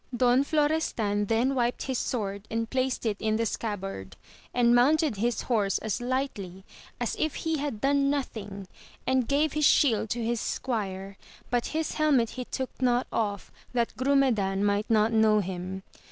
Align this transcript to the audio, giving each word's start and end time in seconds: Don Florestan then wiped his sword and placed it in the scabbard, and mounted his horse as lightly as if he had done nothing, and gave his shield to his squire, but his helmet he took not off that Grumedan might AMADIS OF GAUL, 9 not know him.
Don 0.17 0.43
Florestan 0.43 1.25
then 1.25 1.53
wiped 1.53 1.83
his 1.83 1.99
sword 1.99 2.47
and 2.49 2.67
placed 2.67 3.05
it 3.05 3.17
in 3.19 3.35
the 3.35 3.45
scabbard, 3.45 4.15
and 4.51 4.73
mounted 4.73 5.17
his 5.17 5.43
horse 5.43 5.77
as 5.77 6.01
lightly 6.01 6.65
as 6.99 7.15
if 7.19 7.35
he 7.35 7.59
had 7.59 7.81
done 7.81 8.09
nothing, 8.09 8.67
and 9.05 9.27
gave 9.27 9.53
his 9.53 9.63
shield 9.65 10.09
to 10.09 10.25
his 10.25 10.41
squire, 10.41 11.17
but 11.51 11.67
his 11.77 11.91
helmet 11.93 12.31
he 12.31 12.45
took 12.45 12.71
not 12.81 13.05
off 13.13 13.51
that 13.73 13.95
Grumedan 13.95 14.63
might 14.65 14.89
AMADIS 14.89 14.89
OF 14.89 14.89
GAUL, 14.89 15.03
9 15.03 15.03
not 15.03 15.13
know 15.33 15.39
him. 15.41 15.83